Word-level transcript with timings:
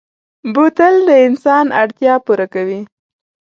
بوتل 0.53 0.95
د 1.07 1.09
انسان 1.27 1.65
اړتیا 1.81 2.13
پوره 2.25 2.47
کوي. 2.53 2.81